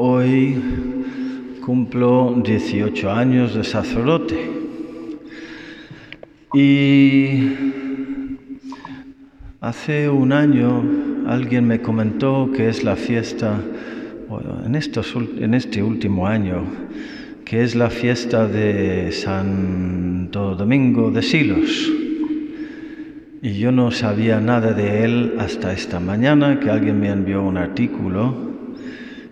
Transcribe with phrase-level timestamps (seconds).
[0.00, 0.54] Hoy
[1.66, 4.36] cumplo 18 años de sacerdote
[6.54, 7.52] y
[9.60, 10.84] hace un año
[11.26, 13.60] alguien me comentó que es la fiesta,
[14.64, 14.76] en,
[15.42, 16.62] en este último año,
[17.44, 21.90] que es la fiesta de Santo Domingo de Silos.
[23.42, 27.56] Y yo no sabía nada de él hasta esta mañana que alguien me envió un
[27.56, 28.47] artículo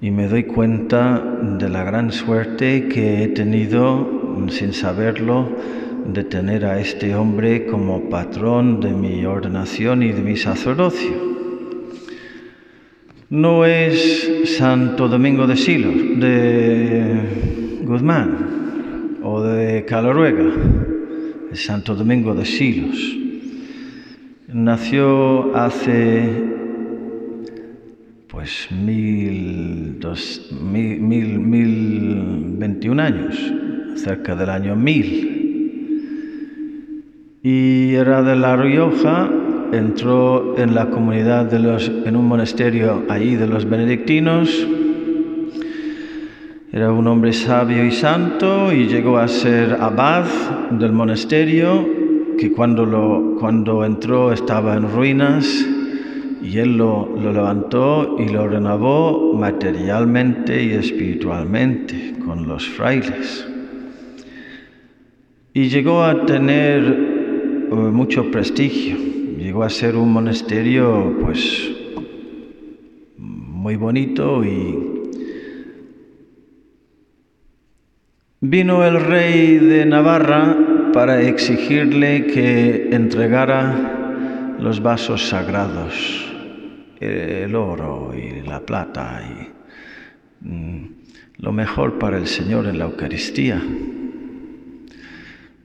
[0.00, 1.18] y me doy cuenta
[1.58, 5.48] de la gran suerte que he tenido, sin saberlo,
[6.06, 11.10] de tener a este hombre como patrón de mi ordenación y de mi sacerdocio.
[13.28, 20.44] No es Santo Domingo de Silos, de Guzmán o de Calaruega,
[21.52, 23.16] es Santo Domingo de Silos.
[24.46, 26.57] Nació hace
[28.38, 33.34] pues mil, dos, mil, mil, mil veintiún años,
[33.96, 35.74] cerca del año mil.
[37.42, 39.28] Y era de La Rioja,
[39.72, 44.68] entró en la comunidad de los, en un monasterio allí de los benedictinos.
[46.70, 50.26] Era un hombre sabio y santo y llegó a ser abad
[50.70, 51.88] del monasterio
[52.38, 55.66] que cuando, lo, cuando entró estaba en ruinas
[56.42, 63.46] y él lo, lo levantó y lo renovó materialmente y espiritualmente con los frailes.
[65.52, 68.96] Y llegó a tener eh, mucho prestigio,
[69.36, 71.70] llegó a ser un monasterio pues
[73.16, 74.78] muy bonito y
[78.40, 80.56] vino el rey de Navarra
[80.92, 83.97] para exigirle que entregara
[84.58, 86.26] los vasos sagrados,
[87.00, 90.88] el oro y la plata y mm,
[91.38, 93.62] lo mejor para el Señor en la Eucaristía.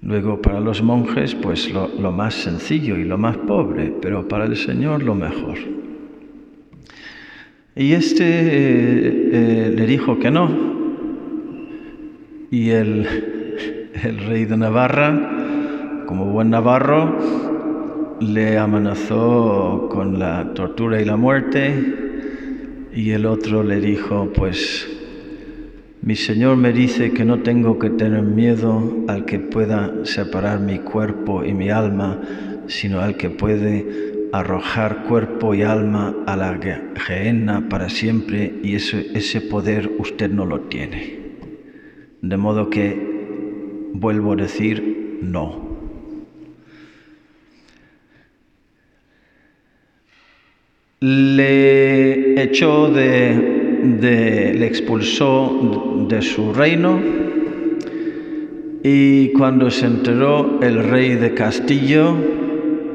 [0.00, 4.56] Luego para los monjes, pues lo, más sencillo y lo más pobre, pero para el
[4.56, 5.58] Señor lo mejor.
[7.74, 10.48] Y este eh, eh, le dijo que no.
[12.50, 13.06] Y el,
[14.02, 17.37] el rey de Navarra, como buen navarro,
[18.20, 22.08] le amenazó con la tortura y la muerte
[22.94, 24.88] y el otro le dijo, pues
[26.02, 30.78] mi Señor me dice que no tengo que tener miedo al que pueda separar mi
[30.78, 32.20] cuerpo y mi alma,
[32.66, 36.58] sino al que puede arrojar cuerpo y alma a la
[36.96, 41.18] gehenna para siempre y ese, ese poder usted no lo tiene.
[42.20, 45.67] De modo que vuelvo a decir no.
[51.00, 57.00] Le echó de, le expulsó de su reino
[58.82, 62.16] y cuando se enteró el rey de Castillo,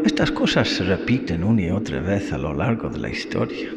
[0.06, 3.69] estas cosas se repiten una y otra vez a lo largo de la historia.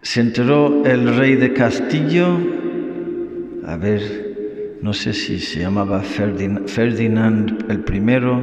[0.00, 2.38] Se enteró el rey de Castillo,
[3.66, 8.40] a ver, no sé si se llamaba Ferdinand, el primero,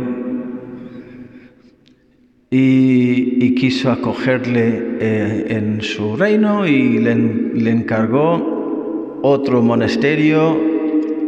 [2.54, 10.58] y, quiso acogerle eh, en su reino y le, encargó otro monasterio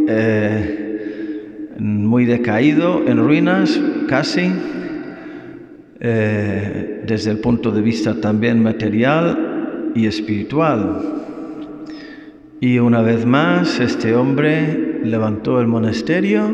[0.08, 3.80] eh, muy decaído, en ruinas
[4.10, 4.52] casi,
[6.02, 11.22] eh, desde el punto de vista también material y espiritual.
[12.60, 16.54] Y una vez más este hombre levantó el monasterio,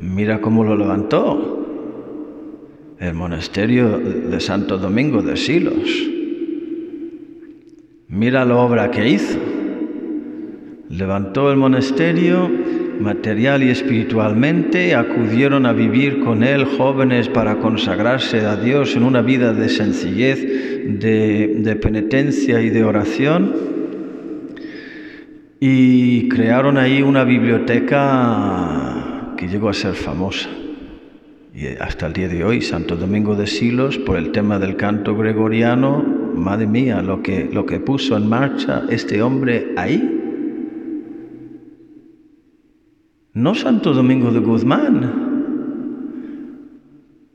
[0.00, 1.61] mira cómo lo levantó.
[3.02, 5.90] El monasterio de Santo Domingo de Silos.
[8.06, 9.40] Mira la obra que hizo.
[10.88, 12.48] Levantó el monasterio
[13.00, 19.20] material y espiritualmente, acudieron a vivir con él jóvenes para consagrarse a Dios en una
[19.20, 20.40] vida de sencillez,
[21.00, 23.52] de, de penitencia y de oración
[25.58, 28.04] y crearon ahí una biblioteca
[29.36, 30.48] que llegó a ser famosa.
[31.54, 35.14] Y hasta el día de hoy, Santo Domingo de Silos, por el tema del canto
[35.14, 36.02] gregoriano,
[36.34, 40.20] madre mía, lo que, lo que puso en marcha este hombre ahí.
[43.34, 45.32] No Santo Domingo de Guzmán,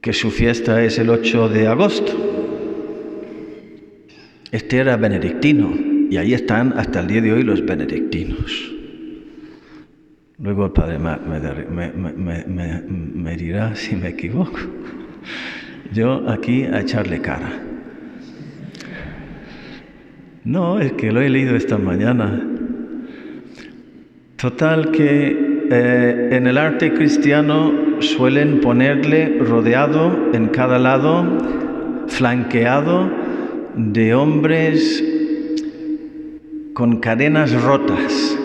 [0.02, 2.14] que su fiesta es el 8 de agosto.
[4.52, 5.74] Este era benedictino.
[6.10, 8.77] Y ahí están hasta el día de hoy los benedictinos.
[10.40, 11.18] Luego el Padre me,
[12.46, 14.60] me, dirá si me equivoco.
[15.94, 17.50] Yo aquí a echarle cara.
[20.44, 22.42] No, es que lo he leído esta mañana.
[24.36, 31.26] Total que eh, en el arte cristiano suelen ponerle rodeado en cada lado,
[32.08, 33.10] flanqueado
[33.76, 35.04] de hombres
[36.74, 38.37] con cadenas rotas,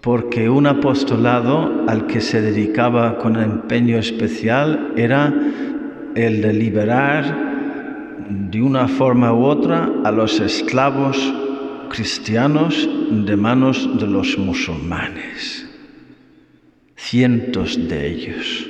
[0.00, 5.32] porque un apostolado al que se dedicaba con empeño especial era
[6.14, 7.50] el de liberar
[8.28, 11.34] de una forma u otra a los esclavos
[11.90, 15.68] cristianos de manos de los musulmanes.
[16.96, 18.66] Cientos de ellos,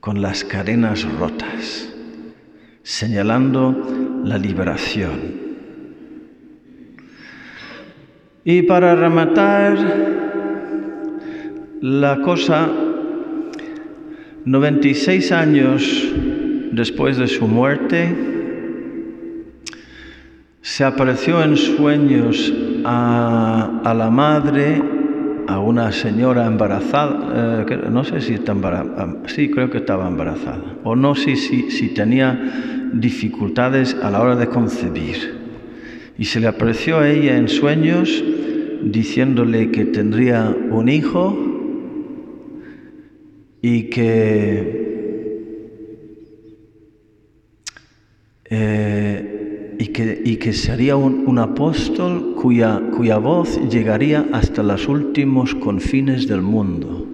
[0.00, 1.88] con las cadenas rotas,
[2.82, 5.47] señalando la liberación.
[8.50, 9.76] Y para rematar
[11.82, 12.66] la cosa,
[14.46, 16.14] 96 años
[16.72, 18.08] después de su muerte,
[20.62, 22.50] se apareció en sueños
[22.86, 24.82] a, la madre,
[25.46, 30.78] a una señora embarazada, eh, no sé si está embarazada, sí, creo que estaba embarazada,
[30.84, 35.36] o no sé si, si tenía dificultades a la hora de concebir.
[36.16, 38.24] Y se le apareció a ella en sueños
[38.82, 41.36] diciéndole que tendría un hijo
[43.62, 44.78] y que
[48.50, 55.54] Eh, y, que, y, que, sería un, apóstol cuya, cuya, voz llegaría hasta los últimos
[55.54, 57.06] confines del mundo.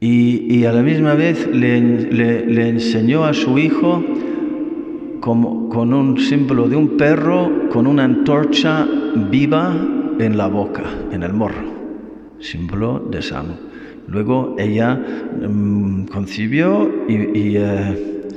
[0.00, 4.04] Y, y a la misma vez le, le, enseñó a su hijo
[5.24, 8.86] como, con un símbolo de un perro con una antorcha
[9.30, 9.74] viva
[10.18, 11.64] en la boca, en el morro,
[12.40, 13.54] símbolo de sano.
[14.06, 18.28] Luego ella mm, concibió y, eh,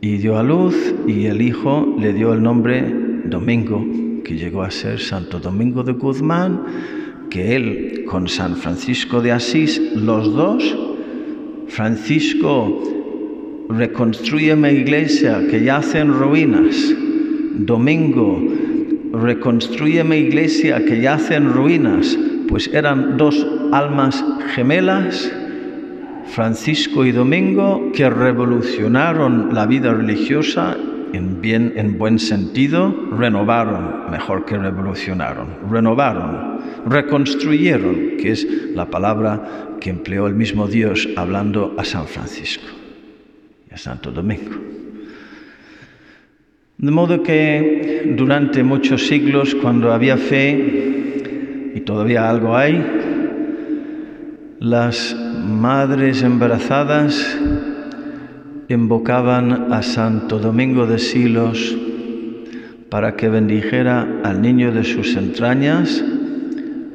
[0.00, 3.84] y dio a luz y el hijo le dio el nombre Domingo,
[4.24, 6.62] que llegó a ser Santo Domingo de Guzmán,
[7.28, 10.74] que él con San Francisco de Asís, los dos,
[11.68, 13.03] Francisco
[13.68, 16.76] reconstruye mi iglesia que yace en ruinas,
[17.56, 18.42] Domingo
[19.12, 22.18] reconstruye mi iglesia que yace en ruinas,
[22.48, 24.22] pues eran dos almas
[24.54, 25.32] gemelas
[26.26, 30.76] Francisco y Domingo que revolucionaron la vida religiosa
[31.12, 39.76] en, bien, en buen sentido, renovaron, mejor que revolucionaron, renovaron, reconstruyeron, que es la palabra
[39.80, 42.83] que empleó el mismo Dios hablando a San Francisco
[43.76, 44.52] Santo Domingo.
[46.78, 52.84] De modo que durante muchos siglos, cuando había fe, y todavía algo hay,
[54.60, 57.38] las madres embarazadas
[58.68, 61.76] invocaban a Santo Domingo de Silos
[62.88, 66.04] para que bendijera al niño de sus entrañas,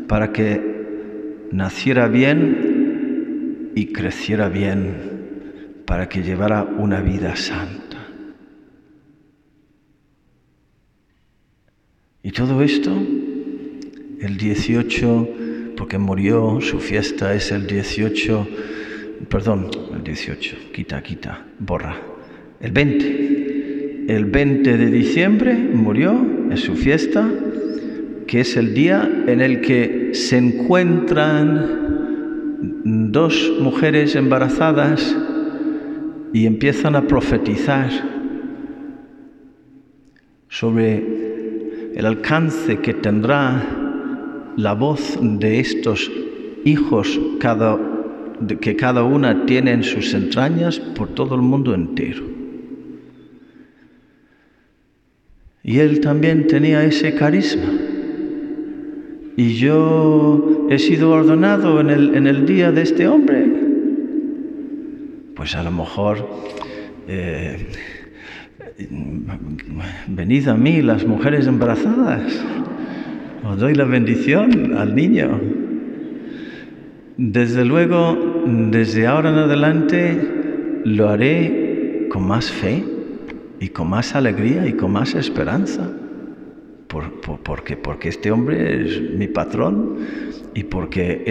[0.07, 5.18] para que naciera bien y creciera bien,
[5.89, 7.97] para que llevara una vida santa.
[12.21, 12.91] Y todo esto,
[14.21, 15.29] el 18
[15.75, 18.47] porque murió, su fiesta es el 18,
[19.29, 21.95] perdón, el 18, quita, quita, borra,
[22.61, 24.05] el 20.
[24.09, 27.27] El 20 de diciembre murió, es su fiesta,
[28.27, 31.89] que es el día en el que se encuentran
[32.83, 35.17] dos mujeres embarazadas
[36.33, 37.89] y empiezan a profetizar
[40.47, 43.63] sobre el alcance que tendrá
[44.55, 46.11] la voz de estos
[46.65, 47.19] hijos
[48.59, 52.23] que cada una tiene en sus entrañas por todo el mundo entero.
[55.63, 57.71] Y él también tenía ese carisma.
[59.35, 63.58] Y yo he sido ordenado en el, día de este hombre.
[65.39, 66.29] Pues a lo mejor,
[67.07, 67.65] eh,
[70.09, 72.43] venid a mí las mujeres embarazadas
[73.45, 75.39] os doy la bendición al niño.
[77.15, 82.83] Desde luego, desde ahora en adelante, lo haré con más fe
[83.61, 85.89] y con más alegría y con más esperanza.
[86.89, 89.97] Porque, porque este hombre es mi patrón
[90.55, 91.23] y porque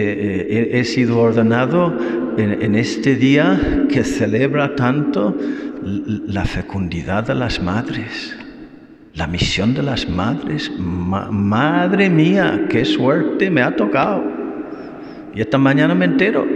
[0.73, 1.97] he, sido ordenado
[2.37, 5.37] en, este día que celebra tanto
[5.83, 8.37] la fecundidad de las madres.
[9.15, 14.23] La misión de las madres, madre mía, qué suerte me ha tocado.
[15.35, 16.47] Y esta mañana me entero.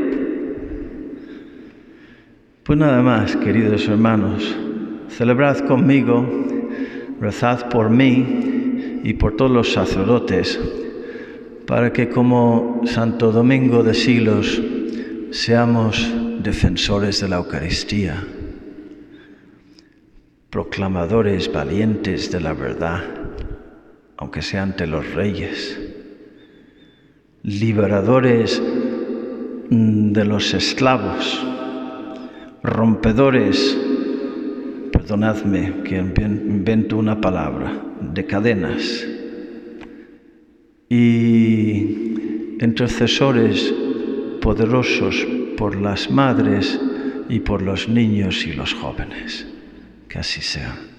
[2.62, 4.56] Pues nada más, queridos hermanos,
[5.08, 6.24] celebrad conmigo
[7.20, 8.61] rezad por mí
[9.02, 10.58] y por todos los sacerdotes,
[11.66, 14.60] para que como Santo Domingo de Silos
[15.30, 18.22] seamos defensores de la Eucaristía,
[20.50, 23.02] proclamadores valientes de la verdad,
[24.16, 25.80] aunque sea ante los reyes,
[27.42, 28.62] liberadores
[29.70, 31.44] mm, de los esclavos,
[32.62, 33.78] rompedores,
[34.92, 39.06] perdonadme que invento una palabra, de cadenas,
[40.88, 43.72] y intercesores
[44.42, 46.78] poderosos por las madres
[47.28, 49.46] y por los niños y los jóvenes.
[50.08, 50.91] Que así sea.